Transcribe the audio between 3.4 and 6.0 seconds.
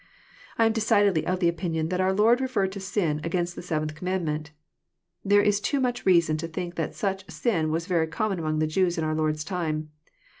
the seventh commandment. There is too